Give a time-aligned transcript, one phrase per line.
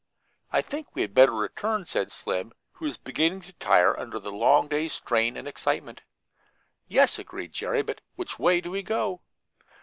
[0.51, 4.31] "I think we had better return," said Slim, who was beginning to tire under the
[4.31, 6.01] long day's strain and excitement.
[6.87, 9.21] "Yes," agreed Jerry, "but which way do we go?"